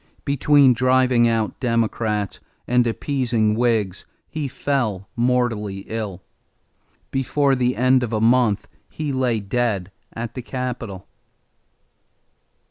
[0.25, 6.23] Between driving out Democrats and appeasing Whigs, he fell mortally ill.
[7.11, 11.07] Before the end of a month he lay dead at the capitol.